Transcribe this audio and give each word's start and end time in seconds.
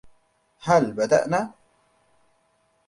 هل 0.61 0.91
بدأنا؟ 0.91 1.51